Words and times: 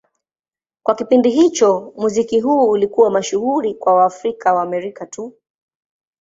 Kwa 0.85 0.95
kipindi 0.95 1.29
hicho, 1.29 1.93
muziki 1.97 2.39
huu 2.39 2.69
ulikuwa 2.69 3.11
mashuhuri 3.11 3.73
kwa 3.75 3.93
Waafrika-Waamerika 3.93 5.05
tu. 5.05 5.33